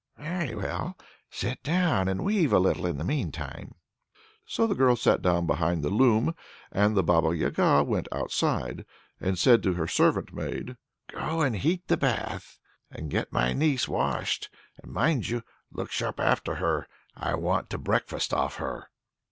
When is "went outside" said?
7.83-8.83